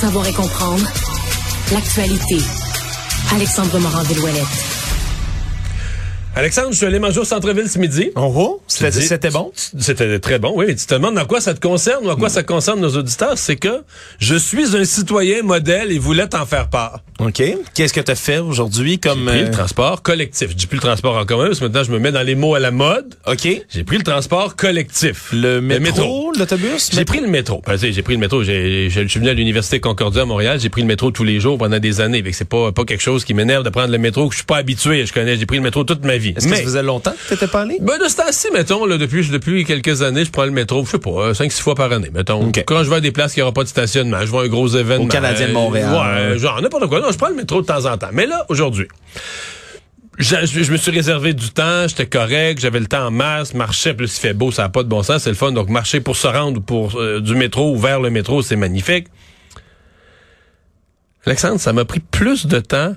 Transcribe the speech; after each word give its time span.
Savoir 0.00 0.26
et 0.28 0.32
comprendre 0.32 0.84
l'actualité. 1.72 2.36
Alexandre 3.34 3.78
Morand-Villouellette. 3.78 4.44
Alexandre, 6.36 6.68
je 6.70 6.76
suis 6.76 6.86
allé 6.86 7.00
manger 7.00 7.18
au 7.18 7.24
centre-ville 7.24 7.68
ce 7.68 7.78
midi. 7.80 8.10
Oh, 8.14 8.32
oh 8.36 8.62
c'était 8.68 8.90
dis- 8.90 9.06
c'était 9.06 9.30
bon? 9.30 9.50
C'était 9.54 10.20
très 10.20 10.38
bon, 10.38 10.52
oui. 10.54 10.76
Tu 10.76 10.86
te 10.86 10.94
demandes 10.94 11.18
à 11.18 11.24
quoi 11.24 11.40
ça 11.40 11.52
te 11.52 11.60
concerne 11.60 12.06
ou 12.06 12.10
à 12.10 12.16
quoi 12.16 12.28
ça 12.28 12.44
concerne 12.44 12.80
nos 12.80 12.96
auditeurs? 12.96 13.36
C'est 13.36 13.56
que 13.56 13.82
je 14.20 14.36
suis 14.36 14.76
un 14.76 14.84
citoyen 14.84 15.42
modèle 15.42 15.90
et 15.90 15.98
voulais 15.98 16.28
t'en 16.28 16.46
faire 16.46 16.68
part. 16.68 17.00
OK. 17.18 17.42
Qu'est-ce 17.74 17.92
que 17.92 18.00
tu 18.00 18.10
as 18.10 18.14
fait 18.14 18.38
aujourd'hui 18.38 18.98
comme... 18.98 19.18
J'ai 19.20 19.24
pris 19.26 19.38
euh, 19.40 19.44
le 19.46 19.50
transport 19.50 20.02
collectif. 20.02 20.50
Je 20.50 20.54
dis 20.54 20.66
plus 20.66 20.76
le 20.76 20.82
transport 20.82 21.16
en 21.16 21.24
commun 21.24 21.46
parce 21.46 21.58
que 21.58 21.64
maintenant 21.64 21.82
je 21.84 21.90
me 21.90 21.98
mets 21.98 22.12
dans 22.12 22.22
les 22.22 22.34
mots 22.34 22.54
à 22.54 22.60
la 22.60 22.70
mode. 22.70 23.14
OK. 23.26 23.48
J'ai 23.68 23.84
pris 23.84 23.98
le 23.98 24.04
transport 24.04 24.54
collectif. 24.56 25.30
Le 25.32 25.60
métro, 25.60 26.32
l'autobus? 26.38 26.90
J'ai 26.92 27.04
pris 27.04 27.20
le 27.20 27.26
métro. 27.28 27.62
Ben, 27.66 27.76
J'ai 27.76 28.02
pris 28.02 28.14
le 28.14 28.20
métro. 28.20 28.42
J'ai- 28.44 28.88
Je 28.90 29.06
suis 29.06 29.18
venu 29.20 29.30
à 29.30 29.34
l'université 29.34 29.80
Concordia 29.80 30.22
à 30.22 30.24
Montréal. 30.24 30.58
J'ai 30.60 30.68
pris 30.68 30.82
le 30.82 30.86
métro 30.86 31.10
tous 31.10 31.24
les 31.24 31.40
jours 31.40 31.58
pendant 31.58 31.78
des 31.78 32.00
années. 32.00 32.22
Fait 32.22 32.30
que 32.30 32.36
C'est 32.36 32.44
pas 32.48 32.72
pas 32.72 32.84
quelque 32.84 33.02
chose 33.02 33.24
qui 33.24 33.34
m'énerve 33.34 33.64
de 33.64 33.70
prendre 33.70 33.90
le 33.90 33.98
métro 33.98 34.26
que 34.28 34.32
je 34.34 34.38
suis 34.38 34.46
pas 34.46 34.56
habitué. 34.58 35.04
Je 35.06 35.12
connais. 35.12 35.36
J'ai 35.36 35.46
pris 35.46 35.56
le 35.56 35.62
métro 35.62 35.84
toute 35.84 36.04
ma 36.04 36.16
vie. 36.16 36.34
Est-ce 36.36 36.46
que 36.48 36.54
ça 36.56 36.62
faisait 36.62 36.82
longtemps 36.82 37.12
que 37.12 37.34
t'étais 37.34 37.46
pas 37.48 37.62
allé? 37.62 37.78
Ben, 37.80 37.98
de 37.98 38.08
ce 38.08 38.16
temps-ci, 38.16 38.48
mettons, 38.52 38.86
là, 38.86 38.96
depuis, 38.96 39.26
depuis 39.28 39.64
quelques 39.64 40.02
années, 40.02 40.24
je 40.24 40.30
prends 40.30 40.44
le 40.44 40.50
métro, 40.52 40.84
je 40.84 40.90
sais 40.92 40.98
pas, 40.98 41.32
5-6 41.32 41.60
fois 41.60 41.74
par 41.74 41.90
année, 41.92 42.10
mettons. 42.14 42.50
Quand 42.66 42.84
je 42.84 42.90
vais 42.90 42.96
à 42.96 43.00
des 43.00 43.10
places 43.12 43.34
qui 43.34 43.40
n'aura 43.40 43.52
pas 43.52 43.64
de 43.64 43.68
stationnement, 43.68 44.20
je 44.20 44.26
vois 44.26 44.44
un 44.44 44.48
gros 44.48 44.68
événement. 44.68 45.04
Au 45.04 45.08
Canadien 45.08 45.48
de 45.48 45.52
Montréal. 45.52 46.30
Ouais, 46.32 46.38
genre, 46.38 46.60
n'importe 46.62 46.86
quoi. 46.86 47.00
Non, 47.08 47.12
je 47.12 47.18
prends 47.18 47.28
le 47.30 47.34
métro 47.36 47.62
de 47.62 47.66
temps 47.66 47.86
en 47.90 47.96
temps. 47.96 48.10
Mais 48.12 48.26
là, 48.26 48.44
aujourd'hui, 48.50 48.86
je, 50.18 50.36
je- 50.44 50.62
je 50.62 50.72
me 50.72 50.76
suis 50.76 50.90
réservé 50.90 51.32
du 51.32 51.48
temps, 51.50 51.88
j'étais 51.88 52.06
correct, 52.06 52.60
j'avais 52.60 52.80
le 52.80 52.86
temps 52.86 53.06
en 53.06 53.10
masse, 53.10 53.54
marcher, 53.54 53.94
plus 53.94 54.14
il 54.14 54.20
fait 54.20 54.34
beau, 54.34 54.50
ça 54.50 54.62
n'a 54.62 54.68
pas 54.68 54.82
de 54.82 54.88
bon 54.88 55.02
sens, 55.02 55.22
c'est 55.22 55.30
le 55.30 55.36
fun. 55.36 55.52
Donc, 55.52 55.70
marcher 55.70 56.00
pour 56.00 56.16
se 56.16 56.26
rendre 56.26 56.60
pour 56.60 56.96
euh, 57.00 57.20
du 57.20 57.34
métro 57.34 57.72
ou 57.72 57.78
vers 57.78 58.00
le 58.00 58.10
métro, 58.10 58.42
c'est 58.42 58.56
magnifique. 58.56 59.06
Alexandre, 61.24 61.60
ça 61.60 61.72
m'a 61.72 61.84
pris 61.84 62.00
plus 62.00 62.46
de 62.46 62.58
temps 62.60 62.94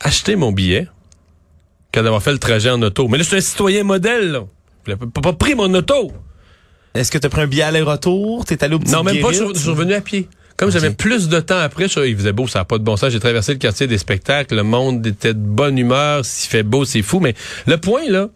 acheter 0.00 0.36
mon 0.36 0.52
billet 0.52 0.88
qu'à 1.92 2.02
d'avoir 2.02 2.22
fait 2.22 2.32
le 2.32 2.38
trajet 2.38 2.70
en 2.70 2.80
auto. 2.82 3.08
Mais 3.08 3.18
là, 3.18 3.22
je 3.24 3.28
suis 3.28 3.36
un 3.38 3.40
citoyen 3.40 3.82
modèle, 3.84 4.30
là. 4.32 4.40
Je 4.86 4.92
n'ai 4.92 4.96
pas, 4.98 5.20
pas 5.20 5.32
pris 5.32 5.54
mon 5.54 5.72
auto. 5.74 6.12
Est-ce 6.94 7.10
que 7.10 7.18
tu 7.18 7.26
as 7.26 7.30
pris 7.30 7.42
un 7.42 7.46
billet 7.46 7.62
aller-retour? 7.62 8.44
T'es 8.44 8.62
allé 8.64 8.74
au 8.74 8.78
petit 8.78 8.92
Non, 8.92 9.02
même 9.02 9.20
pas, 9.20 9.32
je 9.32 9.58
suis 9.58 9.68
revenu 9.70 9.94
à 9.94 10.00
pied. 10.00 10.28
Comme 10.56 10.70
j'avais 10.70 10.90
plus 10.90 11.28
de 11.28 11.40
temps 11.40 11.58
après, 11.58 11.88
je, 11.88 12.00
il 12.00 12.16
faisait 12.16 12.32
beau, 12.32 12.46
ça 12.46 12.60
n'a 12.60 12.64
pas 12.64 12.78
de 12.78 12.82
bon 12.84 12.96
sens. 12.96 13.10
J'ai 13.10 13.20
traversé 13.20 13.52
le 13.52 13.58
quartier 13.58 13.86
des 13.86 13.98
spectacles, 13.98 14.54
le 14.54 14.62
monde 14.62 15.06
était 15.06 15.34
de 15.34 15.38
bonne 15.38 15.76
humeur, 15.76 16.24
s'il 16.24 16.50
fait 16.50 16.62
beau, 16.62 16.84
c'est 16.84 17.02
fou. 17.02 17.20
Mais 17.20 17.34
le 17.66 17.76
point, 17.76 18.08
là, 18.08 18.30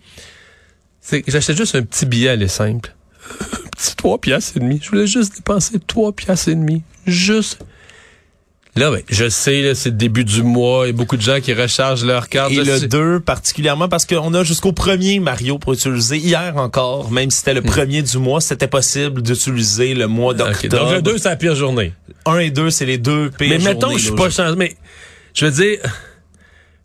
c'est 1.00 1.22
que 1.22 1.30
j'achetais 1.30 1.56
juste 1.56 1.74
un 1.74 1.82
petit 1.82 2.06
billet 2.06 2.28
aller 2.28 2.48
simple. 2.48 2.94
Un 3.40 3.68
petit 3.70 3.96
3 3.96 4.18
piastres 4.18 4.56
et 4.56 4.60
demi. 4.60 4.78
Je 4.82 4.90
voulais 4.90 5.06
juste 5.06 5.36
dépenser 5.36 5.78
3 5.86 6.12
piastres 6.12 6.48
et 6.50 6.54
demi. 6.54 6.82
Juste. 7.06 7.64
Là, 8.80 8.90
ben, 8.90 9.02
je 9.10 9.28
sais, 9.28 9.74
c'est 9.74 9.90
le 9.90 9.96
début 9.96 10.24
du 10.24 10.42
mois, 10.42 10.86
il 10.86 10.86
y 10.86 10.90
a 10.90 10.92
beaucoup 10.94 11.18
de 11.18 11.22
gens 11.22 11.38
qui 11.38 11.52
rechargent 11.52 12.02
leur 12.02 12.30
carte. 12.30 12.50
Et 12.50 12.64
le 12.64 12.78
sais- 12.78 12.88
2 12.88 13.20
particulièrement 13.20 13.90
parce 13.90 14.06
qu'on 14.06 14.32
a 14.32 14.42
jusqu'au 14.42 14.72
premier 14.72 15.20
Mario 15.20 15.58
pour 15.58 15.74
utiliser. 15.74 16.16
Hier 16.16 16.54
encore, 16.56 17.10
même 17.10 17.30
si 17.30 17.40
c'était 17.40 17.52
le 17.52 17.60
premier 17.60 18.00
du 18.00 18.16
mois, 18.16 18.40
c'était 18.40 18.68
possible 18.68 19.20
d'utiliser 19.20 19.92
le 19.92 20.06
mois 20.06 20.32
Ok, 20.32 20.38
d'octobre. 20.38 20.84
Donc, 20.86 20.92
le 20.94 21.02
2, 21.02 21.18
c'est 21.18 21.28
la 21.28 21.36
pire 21.36 21.54
journée. 21.54 21.92
1 22.24 22.38
et 22.38 22.50
2, 22.50 22.70
c'est 22.70 22.86
les 22.86 22.96
deux 22.96 23.30
pires 23.30 23.50
Mais 23.50 23.58
mettons, 23.58 23.88
journées, 23.88 23.98
je 23.98 24.04
suis 24.04 24.14
pas 24.14 24.30
changé. 24.30 24.54
Mais 24.56 24.74
je 25.34 25.44
veux 25.44 25.52
dire, 25.52 25.78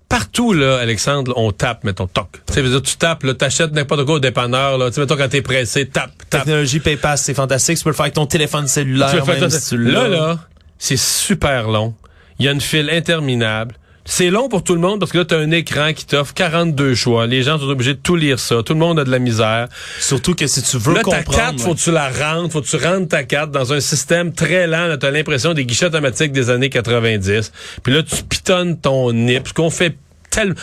partout, 0.10 0.52
là, 0.52 0.78
Alexandre, 0.80 1.32
on 1.38 1.54
tape, 1.54 1.86
mettons, 1.86 2.08
toc. 2.08 2.28
Tu 2.54 2.62
dire, 2.62 2.82
tu 2.82 2.98
tapes, 2.98 3.26
t'achètes 3.38 3.72
n'importe 3.72 4.04
quoi 4.06 4.16
au 4.16 4.20
dépanneur, 4.20 4.78
là. 4.78 4.90
Tu 4.90 4.96
sais, 4.96 5.02
mettons, 5.02 5.16
quand 5.16 5.30
t'es 5.30 5.42
pressé, 5.42 5.86
tape, 5.86 6.12
tape. 6.30 6.42
Technologie 6.44 6.80
PayPass, 6.82 7.24
c'est 7.24 7.34
fantastique. 7.34 7.78
Tu 7.78 7.84
peux 7.86 7.92
le 7.92 7.96
faire 7.96 8.04
avec 8.04 8.16
ton 8.16 8.26
téléphone 8.26 8.68
cellulaire. 8.68 9.12
Tu 9.12 9.22
faire 9.22 9.40
même 9.40 9.50
ça. 9.50 9.60
si 9.60 9.70
tu 9.70 9.78
là, 9.78 10.10
là, 10.10 10.40
c'est 10.86 10.98
super 10.98 11.68
long. 11.68 11.96
Il 12.38 12.46
y 12.46 12.50
a 12.50 12.52
une 12.52 12.62
file 12.62 12.90
interminable. 12.92 13.76
C'est 14.08 14.30
long 14.30 14.50
pour 14.50 14.64
tout 14.64 14.76
le 14.76 14.80
monde 14.80 15.00
parce 15.00 15.12
que 15.12 15.18
là, 15.18 15.26
t'as 15.26 15.40
un 15.40 15.50
écran 15.50 15.94
qui 15.94 16.06
t'offre 16.06 16.36
42 16.36 16.94
choix. 16.94 17.26
Les 17.26 17.42
gens 17.42 17.58
sont 17.58 17.68
obligés 17.68 17.96
de 17.96 18.00
tout 18.00 18.16
lire 18.16 18.40
ça. 18.40 18.62
Tout 18.62 18.74
le 18.74 18.80
monde 18.80 19.00
a 19.00 19.04
de 19.04 19.10
la 19.10 19.18
misère. 19.18 19.68
Surtout 20.00 20.36
que 20.36 20.46
si 20.46 20.62
tu 20.62 20.78
veux 20.78 20.94
là, 20.94 21.00
ta 21.00 21.24
comprendre. 21.24 21.38
carte, 21.38 21.60
faut 21.60 21.74
que 21.74 21.80
tu 21.80 21.92
la 21.92 22.10
rentres, 22.10 22.54
faut 22.54 22.62
que 22.62 22.68
tu 22.68 22.76
rentres 22.76 23.08
ta 23.08 23.24
carte 23.24 23.50
dans 23.50 23.74
un 23.74 23.80
système 23.80 24.32
très 24.32 24.68
lent. 24.68 24.86
Là, 24.86 24.98
t'as 24.98 25.10
l'impression 25.10 25.56
des 25.56 25.66
guichets 25.66 25.88
automatiques 25.88 26.34
des 26.34 26.52
années 26.52 26.70
90. 26.70 27.52
Puis 27.82 27.92
là, 27.92 28.04
tu 28.04 28.24
pitonnes 28.24 28.80
ton 28.80 29.12
NIP. 29.12 29.48
Ce 29.48 29.54
qu'on 29.54 29.72
fait 29.72 29.98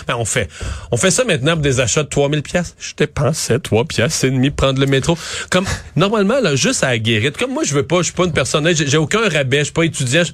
Ben, 0.07 0.17
on 0.17 0.25
fait 0.97 1.11
ça 1.11 1.25
maintenant 1.25 1.53
pour 1.53 1.63
des 1.63 1.81
achats 1.81 2.03
de 2.03 2.09
3000 2.09 2.43
pièces. 2.43 2.75
Je 2.79 2.95
dépensais 2.97 3.59
3 3.59 3.85
pièces 3.85 4.25
et 4.25 4.31
demi 4.31 4.51
prendre 4.51 4.81
le 4.81 4.87
métro. 4.87 5.17
Comme, 5.51 5.67
normalement, 5.97 6.41
là, 6.41 6.57
juste 6.57 6.85
à 6.85 6.97
guérite. 6.99 7.37
Comme 7.37 7.53
moi, 7.53 7.65
je 7.65 7.75
veux 7.75 7.87
pas, 7.87 7.99
je 7.99 8.05
suis 8.05 8.13
pas 8.13 8.25
une 8.25 8.33
personne, 8.33 8.69
j'ai 8.75 8.97
aucun 8.97 9.29
rabais, 9.29 9.59
je 9.59 9.65
suis 9.65 9.73
pas 9.73 9.85
étudiant. 9.85 10.25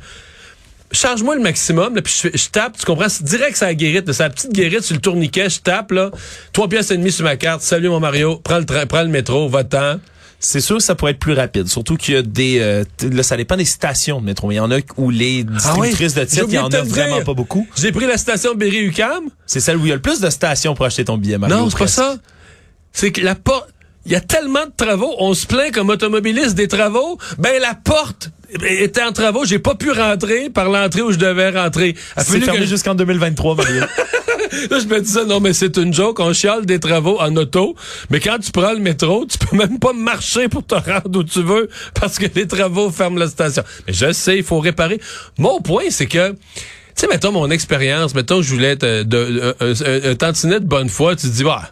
Charge-moi 0.91 1.37
le 1.37 1.43
maximum, 1.43 2.00
puis 2.00 2.31
je, 2.32 2.48
tape, 2.48 2.78
tu 2.78 2.87
comprends? 2.87 3.10
C'est 3.10 3.25
direct 3.25 3.56
ça 3.56 3.75
guérite, 3.75 4.10
c'est 4.10 4.22
la 4.22 4.31
petite 4.31 4.53
guérite 4.53 4.81
sur 4.81 4.94
le 4.94 5.03
tourniquet, 5.03 5.50
je 5.50 5.60
tape, 5.60 5.93
là, 5.93 6.10
trois 6.54 6.66
pièces 6.66 6.91
et 6.91 6.97
demie 6.97 7.12
sur 7.12 7.25
ma 7.25 7.37
carte, 7.37 7.60
salut 7.60 7.91
mon 7.91 8.00
Mario, 8.00 8.41
prends 8.43 8.59
le 8.59 8.65
prends 8.65 9.03
le 9.03 9.09
métro, 9.09 9.50
va-t'en. 9.50 10.00
C'est 10.41 10.60
sûr 10.60 10.76
que 10.76 10.82
ça 10.82 10.94
pourrait 10.94 11.12
être 11.12 11.19
plus 11.19 11.32
rapide. 11.32 11.66
Surtout 11.66 11.97
qu'il 11.97 12.15
y 12.15 12.16
a 12.16 12.22
des... 12.22 12.59
euh, 12.60 12.84
là, 13.10 13.22
ça 13.22 13.37
dépend 13.37 13.56
des 13.56 13.65
stations 13.65 14.21
de 14.21 14.26
métro. 14.26 14.53
Il 14.53 14.56
y 14.56 14.60
en 14.60 14.71
a 14.71 14.78
où 14.97 15.10
les 15.10 15.43
distributrices 15.43 16.15
de 16.15 16.25
titres, 16.25 16.47
il 16.49 16.54
y 16.54 16.59
en 16.59 16.69
a 16.69 16.82
vraiment 16.82 17.16
dire. 17.16 17.25
pas 17.25 17.34
beaucoup. 17.34 17.66
J'ai 17.76 17.91
pris 17.91 18.06
la 18.06 18.19
station 18.19 18.54
Berry-UQAM. 18.54 19.31
C'est 19.47 19.60
celle 19.60 19.77
où 19.78 19.87
il 19.87 19.88
y 19.88 19.93
a 19.93 19.97
le 19.97 20.03
plus 20.03 20.21
de 20.21 20.31
stations 20.31 20.75
pour 20.75 20.84
acheter 20.87 21.04
ton 21.04 21.19
billet, 21.19 21.38
Mario. 21.38 21.56
Non, 21.56 21.71
c'est 21.71 21.78
pas 21.78 21.87
ça. 21.88 22.16
C'est 22.93 23.10
que 23.10 23.21
la 23.21 23.34
porte, 23.34 23.69
il 24.06 24.12
y 24.12 24.16
a 24.16 24.21
tellement 24.21 24.65
de 24.65 24.72
travaux, 24.77 25.15
on 25.19 25.34
se 25.34 25.47
plaint 25.47 25.72
comme 25.72 25.91
automobiliste 25.91 26.54
des 26.54 26.69
travaux, 26.69 27.19
ben 27.38 27.60
la 27.60 27.75
porte 27.75 28.31
était 28.50 29.03
en 29.03 29.12
travaux, 29.12 29.44
j'ai 29.44 29.59
pas 29.59 29.75
pu 29.75 29.91
rentrer 29.91 30.50
par 30.50 30.69
l'entrée 30.70 31.03
où 31.03 31.12
je 31.12 31.19
devais 31.19 31.50
rentrer. 31.50 31.94
C'est 32.16 32.25
fermé 32.47 32.60
que 32.60 32.66
jusqu'en 32.66 32.94
2023, 32.94 33.54
Mario. 33.56 33.82
Là, 34.70 34.78
je 34.81 34.86
me 34.86 35.00
disais, 35.00 35.26
non, 35.26 35.41
mais 35.41 35.53
c'est 35.53 35.76
une 35.76 35.92
joke, 35.92 36.19
on 36.20 36.32
chiale 36.32 36.64
des 36.64 36.81
travaux 36.81 37.20
en 37.20 37.36
auto, 37.36 37.76
mais 38.09 38.19
quand 38.19 38.38
tu 38.38 38.50
prends 38.50 38.72
le 38.72 38.78
métro, 38.78 39.26
tu 39.31 39.36
peux 39.36 39.54
même 39.56 39.78
pas 39.78 39.92
marcher 39.92 40.48
pour 40.48 40.64
te 40.64 40.75
rendre 40.75 41.19
où 41.19 41.22
tu 41.25 41.42
veux 41.42 41.69
parce 42.00 42.19
que 42.19 42.25
les 42.34 42.47
travaux 42.47 42.91
ferment 42.91 43.19
la 43.19 43.28
station. 43.28 43.62
Mais 43.86 43.92
je 43.92 44.10
sais, 44.12 44.38
il 44.38 44.42
faut 44.44 44.59
réparer. 44.60 45.00
Mon 45.36 45.60
point, 45.60 45.84
c'est 45.91 46.06
que, 46.06 46.30
tu 46.30 46.36
sais, 46.94 47.09
mettons 47.09 47.30
mon 47.32 47.50
expérience, 47.50 48.15
mettons 48.15 48.36
que 48.38 48.42
je 48.47 48.54
voulais 48.54 48.70
être 48.70 48.84
euh, 48.84 49.04
de, 49.04 49.54
un, 49.60 49.66
un- 49.66 50.10
un 50.12 50.15
tantinet 50.15 50.60
de 50.60 50.66
bonne 50.66 50.88
foi, 50.88 51.15
tu 51.15 51.26
te 51.28 51.32
dis, 51.32 51.44
bah, 51.44 51.70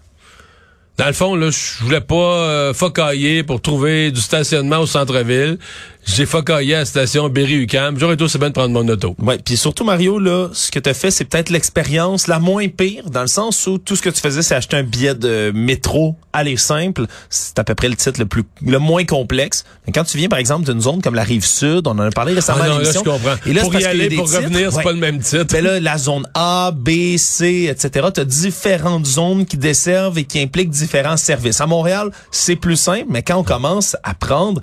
dans 0.98 1.06
le 1.06 1.12
fond, 1.14 1.34
là, 1.34 1.48
je 1.50 1.82
voulais 1.84 2.00
pas 2.02 2.14
euh, 2.14 2.74
focailler 2.74 3.42
pour 3.42 3.60
trouver 3.62 4.10
du 4.10 4.20
stationnement 4.20 4.78
au 4.80 4.86
centre-ville. 4.86 5.58
J'ai 6.06 6.24
focaillé 6.24 6.76
à 6.76 6.78
la 6.78 6.84
station 6.84 7.28
Berry-UQAM. 7.28 7.98
J'aurais 7.98 8.20
aussi 8.22 8.38
bien 8.38 8.48
de 8.48 8.54
prendre 8.54 8.70
mon 8.70 8.88
auto. 8.88 9.16
Ouais, 9.18 9.38
puis 9.38 9.56
surtout 9.56 9.84
Mario 9.84 10.20
là, 10.20 10.48
ce 10.52 10.70
que 10.70 10.78
tu 10.78 10.88
as 10.88 10.94
fait 10.94 11.10
c'est 11.10 11.24
peut-être 11.24 11.50
l'expérience 11.50 12.28
la 12.28 12.38
moins 12.38 12.68
pire 12.68 13.10
dans 13.10 13.22
le 13.22 13.26
sens 13.26 13.66
où 13.66 13.78
tout 13.78 13.96
ce 13.96 14.02
que 14.02 14.10
tu 14.10 14.20
faisais 14.20 14.42
c'est 14.42 14.54
acheter 14.54 14.76
un 14.76 14.84
billet 14.84 15.14
de 15.16 15.50
métro 15.52 16.16
aller 16.32 16.56
simple, 16.56 17.06
c'est 17.28 17.58
à 17.58 17.64
peu 17.64 17.74
près 17.74 17.88
le 17.88 17.96
titre 17.96 18.20
le 18.20 18.26
plus 18.26 18.44
le 18.64 18.78
moins 18.78 19.04
complexe. 19.04 19.64
Mais 19.86 19.92
quand 19.92 20.04
tu 20.04 20.16
viens 20.16 20.28
par 20.28 20.38
exemple 20.38 20.70
d'une 20.70 20.80
zone 20.80 21.02
comme 21.02 21.14
la 21.14 21.24
rive 21.24 21.44
sud, 21.44 21.86
on 21.86 21.92
en 21.92 22.00
a 22.00 22.10
parlé 22.10 22.34
récemment 22.34 22.60
Ah 22.62 22.66
à 22.66 22.68
non, 22.68 22.78
là, 22.78 22.92
je 22.92 22.98
comprends. 22.98 23.34
Et 23.46 23.52
là, 23.52 23.62
pour 23.62 23.74
y 23.74 23.84
aller, 23.84 24.10
pour 24.10 24.26
titres, 24.26 24.42
revenir, 24.42 24.70
c'est 24.70 24.78
ouais. 24.78 24.84
pas 24.84 24.92
le 24.92 24.98
même 24.98 25.18
titre. 25.18 25.46
Ben 25.52 25.64
là, 25.64 25.80
la 25.80 25.98
zone 25.98 26.28
A, 26.34 26.72
B, 26.74 27.16
C, 27.16 27.68
etc. 27.70 28.08
Tu 28.14 28.20
as 28.20 28.24
différentes 28.24 29.06
zones 29.06 29.46
qui 29.46 29.56
desservent 29.56 30.18
et 30.18 30.24
qui 30.24 30.40
impliquent 30.40 30.70
différents 30.70 31.16
services. 31.16 31.60
À 31.60 31.66
Montréal, 31.66 32.10
c'est 32.30 32.56
plus 32.56 32.76
simple, 32.76 33.06
mais 33.08 33.22
quand 33.22 33.38
on 33.38 33.44
commence 33.44 33.96
à 34.02 34.14
prendre 34.14 34.60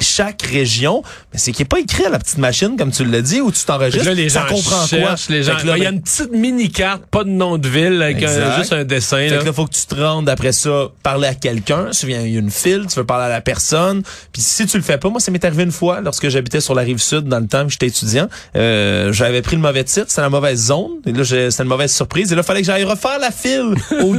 chaque 0.00 0.42
région, 0.42 0.81
ben 0.90 1.38
c'est 1.38 1.52
qui 1.52 1.62
est 1.62 1.66
pas 1.66 1.78
écrit 1.80 2.04
à 2.04 2.10
la 2.10 2.18
petite 2.18 2.38
machine, 2.38 2.76
comme 2.76 2.90
tu 2.90 3.04
l'as 3.04 3.22
dit, 3.22 3.40
où 3.40 3.50
tu 3.52 3.64
t'enregistres. 3.64 4.06
là, 4.06 4.14
les 4.14 4.28
ça 4.28 4.40
gens 4.48 4.54
comprend 4.54 4.86
cherchent, 4.86 5.26
quoi? 5.26 5.34
les 5.36 5.42
gens. 5.42 5.52
Là, 5.64 5.76
Il 5.76 5.82
y 5.82 5.86
a 5.86 5.90
ben, 5.90 5.94
une 5.96 6.02
petite 6.02 6.32
mini-carte, 6.32 7.04
pas 7.06 7.24
de 7.24 7.30
nom 7.30 7.58
de 7.58 7.68
ville, 7.68 8.02
avec 8.02 8.16
un- 8.16 8.20
Exact. 8.28 8.58
juste 8.58 8.72
un 8.72 8.84
dessin. 8.84 9.16
Fait 9.18 9.30
là. 9.30 9.38
que 9.38 9.44
là, 9.46 9.52
faut 9.52 9.66
que 9.66 9.74
tu 9.74 9.86
te 9.86 9.94
rendes 9.94 10.28
après 10.28 10.52
ça, 10.52 10.88
parler 11.02 11.28
à 11.28 11.34
quelqu'un. 11.34 11.90
Tu 11.90 12.06
viens, 12.06 12.22
il 12.22 12.32
y 12.32 12.36
a 12.36 12.40
une 12.40 12.50
file, 12.50 12.86
tu 12.88 12.96
veux 12.96 13.04
parler 13.06 13.26
à 13.26 13.28
la 13.28 13.40
personne. 13.40 14.02
Puis 14.32 14.42
si 14.42 14.66
tu 14.66 14.76
le 14.76 14.82
fais 14.82 14.98
pas, 14.98 15.08
moi, 15.08 15.20
ça 15.20 15.30
m'est 15.30 15.44
arrivé 15.44 15.62
une 15.62 15.72
fois 15.72 16.00
lorsque 16.00 16.28
j'habitais 16.28 16.60
sur 16.60 16.74
la 16.74 16.82
rive 16.82 16.98
sud 16.98 17.24
dans 17.28 17.38
le 17.40 17.46
temps 17.46 17.64
que 17.64 17.72
j'étais 17.72 17.86
étudiant. 17.86 18.28
Euh, 18.56 19.12
j'avais 19.12 19.42
pris 19.42 19.56
le 19.56 19.62
mauvais 19.62 19.84
titre, 19.84 20.06
c'était 20.08 20.22
la 20.22 20.30
mauvaise 20.30 20.66
zone. 20.66 20.90
Et 21.06 21.12
là, 21.12 21.24
c'était 21.24 21.62
une 21.62 21.68
mauvaise 21.68 21.92
surprise. 21.92 22.32
Et 22.32 22.34
là, 22.34 22.42
fallait 22.42 22.60
que 22.60 22.66
j'aille 22.66 22.84
refaire 22.84 23.18
la 23.18 23.30
file 23.30 23.74
au, 24.02 24.16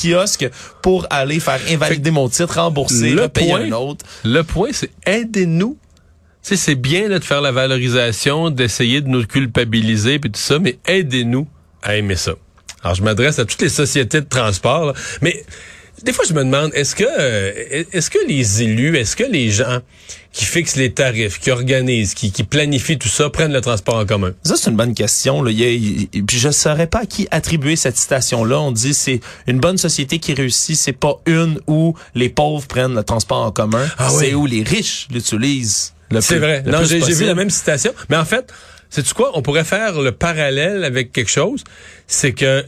kiosque 0.00 0.48
pour 0.82 1.06
aller 1.10 1.40
faire 1.40 1.60
invalider 1.70 2.10
mon 2.10 2.28
titre, 2.28 2.54
rembourser, 2.60 3.10
Le 3.10 3.22
repayer 3.22 3.48
point- 3.50 3.60
un 3.66 3.72
autre. 3.72 4.04
Le 4.24 4.42
point, 4.44 4.70
c'est 4.72 4.90
aidez-nous 5.06 5.76
sais, 6.42 6.56
c'est 6.56 6.74
bien 6.74 7.08
là, 7.08 7.18
de 7.18 7.24
faire 7.24 7.40
la 7.40 7.52
valorisation, 7.52 8.50
d'essayer 8.50 9.00
de 9.00 9.08
nous 9.08 9.26
culpabiliser 9.26 10.18
puis 10.18 10.30
tout 10.30 10.40
ça, 10.40 10.58
mais 10.58 10.78
aidez-nous 10.86 11.46
à 11.82 11.96
aimer 11.96 12.16
ça. 12.16 12.32
Alors, 12.82 12.94
je 12.94 13.02
m'adresse 13.02 13.38
à 13.38 13.44
toutes 13.44 13.60
les 13.62 13.68
sociétés 13.68 14.20
de 14.20 14.26
transport, 14.28 14.86
là, 14.86 14.92
mais 15.22 15.44
des 16.02 16.14
fois, 16.14 16.24
je 16.26 16.32
me 16.32 16.42
demande, 16.42 16.70
est-ce 16.74 16.94
que, 16.94 17.04
euh, 17.06 17.84
est-ce 17.92 18.08
que 18.08 18.18
les 18.26 18.62
élus, 18.62 18.96
est-ce 18.96 19.14
que 19.16 19.24
les 19.24 19.50
gens 19.50 19.80
qui 20.32 20.46
fixent 20.46 20.76
les 20.76 20.92
tarifs, 20.94 21.38
qui 21.40 21.50
organisent, 21.50 22.14
qui, 22.14 22.32
qui 22.32 22.42
planifient 22.42 22.96
tout 22.98 23.08
ça, 23.08 23.28
prennent 23.28 23.52
le 23.52 23.60
transport 23.60 23.96
en 23.96 24.06
commun? 24.06 24.32
Ça, 24.42 24.56
c'est 24.56 24.70
une 24.70 24.76
bonne 24.78 24.94
question. 24.94 25.42
Là. 25.42 25.50
Il 25.50 25.60
y 25.60 25.64
a- 25.64 25.70
il- 25.70 26.24
puis 26.24 26.38
je 26.38 26.48
ne 26.48 26.52
saurais 26.52 26.86
pas 26.86 27.00
à 27.00 27.04
qui 27.06 27.28
attribuer 27.30 27.76
cette 27.76 27.98
citation-là. 27.98 28.58
On 28.60 28.72
dit 28.72 28.94
c'est 28.94 29.20
une 29.46 29.60
bonne 29.60 29.76
société 29.76 30.18
qui 30.20 30.32
réussit, 30.32 30.74
c'est 30.76 30.94
pas 30.94 31.16
une 31.26 31.60
où 31.66 31.94
les 32.14 32.30
pauvres 32.30 32.66
prennent 32.66 32.94
le 32.94 33.02
transport 33.04 33.44
en 33.44 33.50
commun, 33.50 33.86
Ah 33.98 34.08
c'est 34.08 34.28
oui. 34.28 34.34
où 34.34 34.46
les 34.46 34.62
riches 34.62 35.06
l'utilisent. 35.12 35.92
C'est 36.20 36.38
vrai. 36.38 36.62
le 36.64 36.72
Non, 36.72 36.78
j'ai 36.84 37.00
j'ai 37.00 37.12
vu 37.14 37.24
la 37.26 37.34
même 37.34 37.50
citation. 37.50 37.92
Mais 38.08 38.16
en 38.16 38.24
fait, 38.24 38.52
sais-tu 38.88 39.14
quoi? 39.14 39.30
On 39.34 39.42
pourrait 39.42 39.64
faire 39.64 40.00
le 40.00 40.12
parallèle 40.12 40.84
avec 40.84 41.12
quelque 41.12 41.30
chose. 41.30 41.62
C'est 42.06 42.32
que 42.32 42.64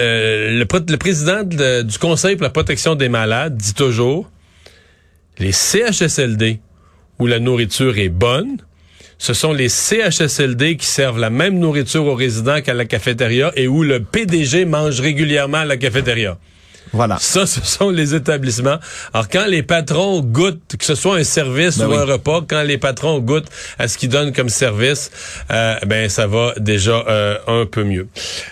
euh, 0.00 0.58
le, 0.58 0.64
pr- 0.64 0.90
le 0.90 0.96
président 0.96 1.42
de- 1.42 1.82
du 1.82 1.98
Conseil 1.98 2.36
pour 2.36 2.44
la 2.44 2.50
protection 2.50 2.94
des 2.94 3.08
malades 3.08 3.56
dit 3.56 3.74
toujours 3.74 4.30
les 5.38 5.52
CHSLD 5.52 6.60
où 7.18 7.26
la 7.26 7.38
nourriture 7.40 7.98
est 7.98 8.08
bonne, 8.08 8.56
ce 9.18 9.34
sont 9.34 9.52
les 9.52 9.68
CHSLD 9.68 10.76
qui 10.76 10.86
servent 10.86 11.18
la 11.20 11.30
même 11.30 11.58
nourriture 11.58 12.04
aux 12.06 12.14
résidents 12.14 12.60
qu'à 12.60 12.74
la 12.74 12.84
cafétéria 12.84 13.52
et 13.56 13.66
où 13.68 13.82
le 13.82 14.00
PDG 14.00 14.64
mange 14.64 15.00
régulièrement 15.00 15.58
à 15.58 15.64
la 15.64 15.76
cafétéria. 15.76 16.38
Voilà. 16.94 17.18
Ça, 17.20 17.46
ce 17.46 17.60
sont 17.60 17.90
les 17.90 18.14
établissements. 18.14 18.78
Alors, 19.12 19.28
quand 19.28 19.46
les 19.46 19.62
patrons 19.62 20.20
goûtent, 20.20 20.76
que 20.78 20.84
ce 20.84 20.94
soit 20.94 21.16
un 21.16 21.24
service 21.24 21.78
Ben 21.78 21.86
ou 21.86 21.90
oui. 21.90 21.96
un 21.98 22.04
repas, 22.04 22.42
quand 22.48 22.62
les 22.62 22.78
patrons 22.78 23.18
goûtent 23.18 23.48
à 23.78 23.88
ce 23.88 23.98
qu'ils 23.98 24.08
donnent 24.08 24.32
comme 24.32 24.48
service, 24.48 25.10
euh, 25.50 25.76
ben 25.86 26.08
ça 26.08 26.26
va 26.26 26.54
déjà 26.58 27.04
euh, 27.08 27.36
un 27.48 27.66
peu 27.66 27.84
mieux. 27.84 28.06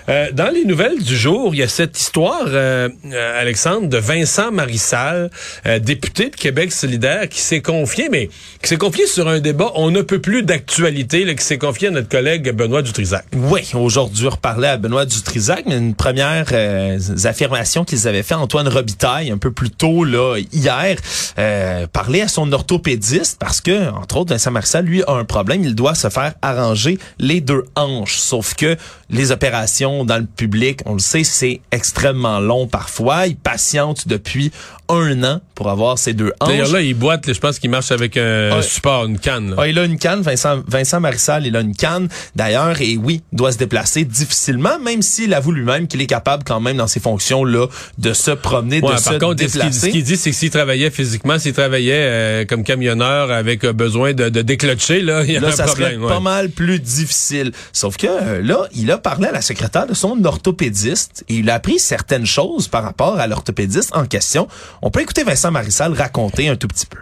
Euh, 0.09 0.31
dans 0.33 0.53
les 0.53 0.65
nouvelles 0.65 1.03
du 1.03 1.17
jour, 1.17 1.55
il 1.55 1.59
y 1.59 1.62
a 1.62 1.69
cette 1.69 1.99
histoire, 1.99 2.44
euh, 2.49 2.89
euh, 3.06 3.41
Alexandre, 3.41 3.89
de 3.89 3.99
Vincent 3.99 4.50
Marissal, 4.50 5.31
euh, 5.67 5.79
député 5.79 6.29
de 6.31 6.37
Québec 6.37 6.73
solidaire, 6.73 7.29
qui 7.29 7.41
s'est 7.41 7.62
confié, 7.62 8.09
mais 8.11 8.29
qui 8.61 8.69
s'est 8.69 8.77
confié 8.77 9.06
sur 9.06 9.29
un 9.29 9.41
débat, 9.41 9.71
on 9.77 9.91
ne 9.91 10.03
peut 10.03 10.21
plus 10.21 10.43
d'actualité, 10.43 11.33
qui 11.37 11.45
s'est 11.45 11.59
confié 11.59 11.88
à 11.88 11.91
notre 11.93 12.09
collègue 12.09 12.50
Benoît 12.53 12.83
Dutrisac. 12.83 13.25
Oui, 13.35 13.61
aujourd'hui, 13.75 14.27
on 14.27 14.31
reparlait 14.31 14.69
à 14.69 14.77
Benoît 14.77 15.06
Dutrisac, 15.06 15.65
mais 15.67 15.77
une 15.79 15.95
première 15.95 16.47
euh, 16.53 16.99
affirmation 17.25 17.85
qu'ils 17.85 18.09
avaient 18.09 18.23
Antoine 18.40 18.69
Robitaille 18.69 19.31
un 19.31 19.38
peu 19.38 19.52
plus 19.52 19.70
tôt 19.70 20.05
là 20.05 20.37
hier, 20.52 20.96
euh, 21.38 21.87
parler 21.87 22.20
à 22.23 22.29
son 22.29 22.52
orthopédiste 22.52 23.38
parce 23.38 23.61
que 23.61 23.90
entre 23.90 24.17
autres 24.19 24.31
Vincent 24.32 24.50
Marcel 24.50 24.84
lui 24.84 25.02
a 25.05 25.12
un 25.12 25.25
problème, 25.25 25.62
il 25.64 25.75
doit 25.75 25.94
se 25.94 26.08
faire 26.11 26.34
arranger 26.43 26.99
les 27.19 27.40
deux 27.40 27.64
hanches, 27.76 28.17
sauf 28.17 28.55
que 28.55 28.76
les 29.11 29.31
opérations 29.32 30.05
dans 30.05 30.17
le 30.19 30.25
public, 30.25 30.81
on 30.87 30.94
le 30.94 30.99
sait, 31.00 31.25
c'est 31.25 31.61
extrêmement 31.70 32.40
long 32.40 32.67
parfois, 32.67 33.26
il 33.26 33.37
patiente 33.37 34.08
depuis 34.08 34.50
un 34.88 35.23
an 35.25 35.40
pour 35.55 35.70
avoir 35.70 35.99
ces 35.99 36.12
deux 36.12 36.32
hanches. 36.40 36.49
D'ailleurs, 36.49 36.73
là, 36.73 36.81
il 36.81 36.94
boite, 36.94 37.26
là, 37.26 37.32
je 37.32 37.38
pense 37.40 37.58
qu'il 37.58 37.70
marche 37.70 37.93
avec 37.93 38.17
un 38.17 38.56
Ouais. 38.56 38.62
support, 38.62 39.05
une 39.06 39.19
canne. 39.19 39.50
là. 39.50 39.56
Ah, 39.61 39.69
il 39.69 39.78
a 39.78 39.85
une 39.85 39.99
canne, 39.99 40.20
Vincent, 40.23 40.61
Vincent 40.67 41.00
Marissal, 41.00 41.46
il 41.46 41.56
a 41.56 41.61
une 41.61 41.75
canne 41.76 42.08
d'ailleurs, 42.37 42.81
et 42.81 42.96
oui, 42.96 43.23
doit 43.32 43.52
se 43.52 43.58
déplacer 43.58 44.05
difficilement, 44.05 44.78
même 44.81 45.00
s'il 45.02 45.32
avoue 45.35 45.52
lui-même 45.52 45.87
qu'il 45.88 46.00
est 46.02 46.06
capable 46.06 46.43
quand 46.44 46.61
même 46.61 46.76
dans 46.78 46.87
ses 46.87 47.00
fonctions-là 47.00 47.67
de 47.99 48.12
se 48.23 48.31
promener, 48.31 48.81
Ouais, 48.81 48.93
de 48.95 48.99
se 48.99 49.11
par 49.11 49.19
contre, 49.19 49.43
ce 49.43 49.47
qu'il 49.47 49.53
déplacer. 49.61 49.87
ce 49.87 49.93
qu'il 49.93 50.03
dit, 50.05 50.17
c'est 50.17 50.31
que 50.31 50.37
s'il 50.37 50.51
travaillait 50.51 50.91
physiquement, 50.91 51.39
s'il 51.39 51.53
travaillait 51.53 51.93
euh, 51.95 52.45
comme 52.47 52.65
camionneur 52.65 53.31
avec 53.31 53.65
euh, 53.65 53.73
besoin 53.73 54.13
de, 54.15 54.29
de 54.29 54.43
déclocher, 54.43 55.01
là, 55.03 55.23
il 55.25 55.33
y 55.33 55.37
a 55.37 55.41
Là, 55.41 55.49
un 55.49 55.51
ça 55.53 55.65
problème. 55.65 55.93
serait 55.95 56.03
ouais. 56.03 56.09
pas 56.09 56.21
mal 56.21 56.51
plus 56.51 56.79
difficile. 56.81 57.53
Sauf 57.73 57.97
que 57.97 58.07
euh, 58.07 58.41
là, 58.43 58.67
il 58.75 58.91
a 58.91 58.99
parlé 58.99 59.27
à 59.29 59.33
la 59.33 59.41
secrétaire 59.43 59.87
de 59.87 59.95
son 59.95 60.25
orthopédiste 60.25 61.25
et 61.29 61.35
il 61.35 61.51
a 61.51 61.55
appris 61.55 61.79
certaines 61.79 62.27
choses 62.27 62.69
par 62.69 62.83
rapport 62.85 63.19
à 63.19 63.27
l'orthopédiste 63.27 63.95
en 63.97 64.07
question. 64.07 64.49
On 64.83 64.91
peut 64.91 65.01
écouter 65.03 65.25
Vincent 65.25 65.51
Marissal 65.51 65.93
raconter 65.93 66.49
un 66.49 66.57
tout 66.57 66.69
petit 66.69 66.87
peu. 66.87 66.99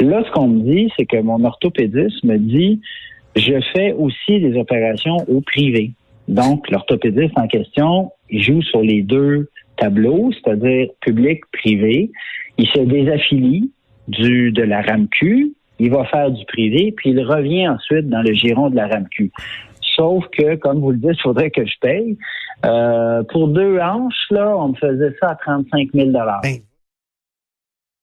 Là, 0.00 0.22
ce 0.26 0.30
qu'on 0.32 0.48
me 0.48 0.62
dit, 0.62 0.90
c'est 0.96 1.06
que 1.06 1.16
mon 1.22 1.42
orthopédiste 1.44 2.24
me 2.24 2.36
dit, 2.38 2.80
je 3.36 3.54
fais 3.72 3.92
aussi 3.92 4.40
des 4.40 4.54
opérations 4.58 5.16
au 5.28 5.40
privé. 5.40 5.92
Donc, 6.28 6.70
l'orthopédiste 6.70 7.32
en 7.36 7.46
question, 7.46 8.10
il 8.30 8.42
joue 8.42 8.62
sur 8.62 8.80
les 8.80 9.02
deux 9.02 9.50
tableaux, 9.76 10.30
c'est-à-dire 10.32 10.88
public-privé. 11.00 12.10
Il 12.58 12.68
se 12.68 12.80
désaffilie 12.80 13.70
du, 14.08 14.52
de 14.52 14.62
la 14.62 14.82
RAMQ, 14.82 15.52
il 15.78 15.90
va 15.90 16.04
faire 16.06 16.30
du 16.30 16.44
privé, 16.46 16.92
puis 16.96 17.10
il 17.10 17.20
revient 17.20 17.68
ensuite 17.68 18.08
dans 18.08 18.22
le 18.22 18.32
giron 18.32 18.70
de 18.70 18.76
la 18.76 18.86
RAMQ. 18.86 19.32
Sauf 19.96 20.24
que, 20.36 20.56
comme 20.56 20.80
vous 20.80 20.90
le 20.90 20.98
dites, 20.98 21.12
il 21.14 21.22
faudrait 21.22 21.50
que 21.50 21.64
je 21.64 21.74
paye. 21.80 22.18
Euh, 22.64 23.22
pour 23.24 23.48
deux 23.48 23.78
hanches, 23.78 24.14
là, 24.30 24.56
on 24.56 24.68
me 24.68 24.74
faisait 24.74 25.14
ça 25.20 25.30
à 25.30 25.34
35 25.36 25.90
000 25.94 26.10
Ben, 26.42 26.58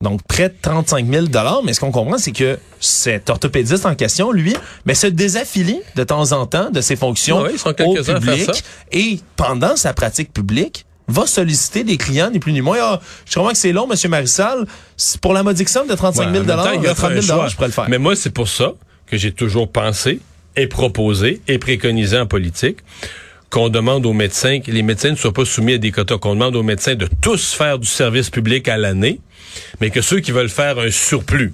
Donc, 0.02 0.22
près 0.28 0.50
de 0.50 0.56
35 0.62 1.06
000 1.06 1.26
Mais 1.66 1.74
ce 1.74 1.80
qu'on 1.80 1.92
comprend, 1.92 2.18
c'est 2.18 2.32
que 2.32 2.58
cet 2.80 3.30
orthopédiste 3.30 3.86
en 3.86 3.96
question, 3.96 4.32
lui, 4.32 4.54
mais 4.86 4.94
se 4.94 5.08
désaffilie 5.08 5.82
de 5.96 6.04
temps 6.04 6.32
en 6.32 6.46
temps 6.46 6.70
de 6.70 6.82
ses 6.82 6.96
fonctions 6.96 7.40
Ah 7.40 7.50
oui, 7.52 7.86
au 7.86 8.04
public 8.04 8.64
et 8.92 9.20
pendant 9.36 9.76
sa 9.76 9.94
pratique 9.94 10.32
publique, 10.32 10.86
va 11.08 11.26
solliciter 11.28 11.84
des 11.84 11.98
clients, 11.98 12.30
ni 12.30 12.40
plus 12.40 12.54
ni 12.54 12.62
moins. 12.62 12.78
Ah, 12.82 13.02
je 13.26 13.34
comprends 13.36 13.52
que 13.52 13.58
c'est 13.58 13.72
long, 13.74 13.88
Monsieur 13.88 14.10
Marissal. 14.10 14.66
Pour 15.22 15.34
la 15.34 15.44
modique 15.44 15.70
somme 15.70 15.88
de 15.88 15.96
35 15.96 16.26
Ouais, 16.28 16.32
000 16.32 16.44
en 16.44 16.48
même 16.48 16.58
temps, 16.58 16.82
il 16.82 16.88
offre 16.88 16.96
30 17.08 17.12
un 17.12 17.22
000 17.22 17.38
choix. 17.38 17.48
je 17.48 17.56
pourrais 17.56 17.68
le 17.68 17.74
faire. 17.74 17.90
Mais 17.90 17.98
moi, 17.98 18.16
c'est 18.16 18.30
pour 18.34 18.48
ça 18.48 18.74
que 19.08 19.18
j'ai 19.18 19.32
toujours 19.32 19.72
pensé 19.72 20.20
et 20.56 20.68
proposé 20.68 21.42
et 21.48 21.58
préconisé 21.58 22.18
en 22.18 22.26
politique 22.28 22.78
qu'on 23.50 23.68
demande 23.68 24.06
aux 24.06 24.14
médecins 24.14 24.62
que 24.62 24.72
les 24.72 24.82
médecins 24.84 25.12
ne 25.12 25.16
soient 25.16 25.34
pas 25.34 25.44
soumis 25.44 25.74
à 25.74 25.78
des 25.78 25.92
quotas, 25.92 26.18
qu'on 26.18 26.36
demande 26.36 26.56
aux 26.56 26.64
médecins 26.64 26.96
de 26.96 27.10
tous 27.22 27.52
faire 27.54 27.80
du 27.80 27.88
service 27.88 28.30
public 28.30 28.70
à 28.70 28.78
l'année, 28.78 29.20
mais 29.82 29.90
que 29.90 30.02
ceux 30.02 30.22
qui 30.22 30.32
veulent 30.32 30.48
faire 30.50 30.80
un 30.80 30.90
surplus, 30.90 31.54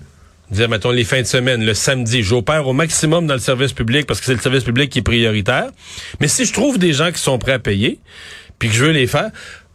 dire, 0.51 0.69
mettons, 0.69 0.91
les 0.91 1.03
fins 1.03 1.21
de 1.21 1.25
semaine, 1.27 1.65
le 1.65 1.73
samedi, 1.73 2.21
j'opère 2.21 2.67
au 2.67 2.73
maximum 2.73 3.25
dans 3.25 3.33
le 3.33 3.39
service 3.39 3.73
public 3.73 4.05
parce 4.05 4.19
que 4.19 4.27
c'est 4.27 4.35
le 4.35 4.39
service 4.41 4.63
public 4.63 4.91
qui 4.91 5.00
est 5.00 5.03
prioritaire. 5.03 5.69
Mais 6.21 6.27
si 6.27 6.45
je 6.45 6.53
trouve 6.53 6.77
des 6.77 6.93
gens 6.93 7.11
qui 7.11 7.19
sont 7.19 7.39
prêts 7.39 7.53
à 7.53 7.59
payer, 7.59 8.00
puis 8.59 8.69
que 8.69 8.75
je 8.75 8.86
veux 8.86 8.92
les 8.92 9.07
faire, 9.07 9.31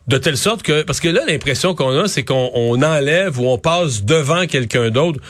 de 0.08 0.19
telle 0.19 0.37
sorte 0.37 0.62
que, 0.62 0.82
parce 0.82 1.00
que 1.00 1.08
là, 1.08 1.23
l'impression 1.26 1.75
qu'on 1.75 1.96
a, 1.99 2.08
c'est 2.08 2.25
qu'on 2.25 2.50
on 2.55 2.82
enlève 2.82 3.38
ou 3.38 3.49
on 3.49 3.58
passe 3.58 4.05
devant 4.05 4.46
quelqu'un 4.46 4.90
d'autre. 4.90 5.20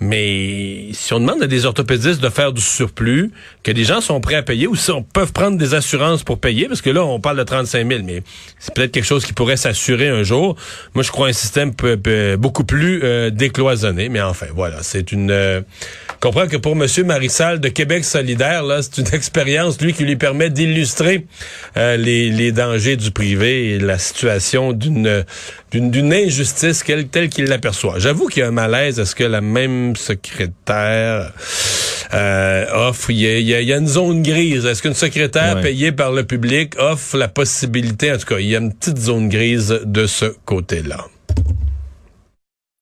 Mais 0.00 0.88
si 0.94 1.12
on 1.12 1.20
demande 1.20 1.44
à 1.44 1.46
des 1.46 1.64
orthopédistes 1.64 2.20
de 2.20 2.28
faire 2.28 2.52
du 2.52 2.60
surplus, 2.60 3.30
que 3.62 3.70
des 3.70 3.84
gens 3.84 4.00
sont 4.00 4.20
prêts 4.20 4.34
à 4.34 4.42
payer, 4.42 4.66
ou 4.66 4.74
si 4.74 4.90
on 4.90 5.04
peut 5.04 5.26
prendre 5.26 5.56
des 5.56 5.74
assurances 5.74 6.24
pour 6.24 6.40
payer, 6.40 6.66
parce 6.66 6.80
que 6.80 6.90
là, 6.90 7.04
on 7.04 7.20
parle 7.20 7.36
de 7.36 7.44
35 7.44 7.86
000, 7.86 8.00
mais 8.04 8.24
c'est 8.58 8.74
peut-être 8.74 8.90
quelque 8.90 9.04
chose 9.04 9.24
qui 9.24 9.32
pourrait 9.32 9.56
s'assurer 9.56 10.08
un 10.08 10.24
jour. 10.24 10.56
Moi, 10.94 11.04
je 11.04 11.12
crois 11.12 11.28
un 11.28 11.32
système 11.32 11.70
beaucoup 12.36 12.64
plus 12.64 13.00
euh, 13.04 13.30
décloisonné. 13.30 14.08
Mais 14.08 14.20
enfin, 14.20 14.46
voilà, 14.52 14.78
c'est 14.82 15.12
une... 15.12 15.30
Euh, 15.30 15.60
comprends 16.22 16.46
que 16.46 16.56
pour 16.56 16.76
Monsieur 16.76 17.04
Marissal 17.04 17.60
de 17.60 17.68
Québec 17.68 18.04
solidaire, 18.04 18.62
là, 18.62 18.80
c'est 18.82 18.98
une 18.98 19.12
expérience, 19.14 19.80
lui, 19.80 19.92
qui 19.92 20.04
lui 20.04 20.16
permet 20.16 20.50
d'illustrer 20.50 21.26
euh, 21.76 21.96
les, 21.96 22.30
les 22.30 22.52
dangers 22.52 22.96
du 22.96 23.10
privé 23.10 23.74
et 23.74 23.78
la 23.78 23.98
situation 23.98 24.72
d'une 24.72 25.24
d'une 25.72 25.90
d'une 25.90 26.12
injustice 26.12 26.82
quelle- 26.82 27.08
telle 27.08 27.28
qu'il 27.28 27.46
l'aperçoit. 27.46 27.98
J'avoue 27.98 28.26
qu'il 28.28 28.40
y 28.40 28.44
a 28.44 28.48
un 28.48 28.52
malaise 28.52 29.00
à 29.00 29.04
ce 29.06 29.14
que 29.14 29.24
la 29.24 29.40
même 29.40 29.96
secrétaire 29.96 31.32
euh, 32.14 32.66
offre. 32.88 33.10
Il 33.10 33.18
y, 33.18 33.26
a, 33.26 33.38
il 33.38 33.46
y 33.46 33.54
a- 33.54 33.60
il 33.62 33.68
y 33.68 33.72
a 33.72 33.76
une 33.78 33.88
zone 33.88 34.22
grise. 34.22 34.66
Est-ce 34.66 34.82
qu'une 34.82 34.94
secrétaire 34.94 35.56
Ouais. 35.56 35.62
payée 35.62 35.92
par 35.92 36.12
le 36.12 36.24
public 36.24 36.74
offre 36.78 37.16
la 37.16 37.28
possibilité, 37.28 38.12
en 38.12 38.18
tout 38.18 38.26
cas, 38.26 38.38
il 38.38 38.46
y 38.48 38.54
a 38.56 38.58
une 38.58 38.72
petite 38.72 38.98
zone 38.98 39.28
grise 39.28 39.80
de 39.84 40.06
ce 40.06 40.26
côté-là. 40.44 41.06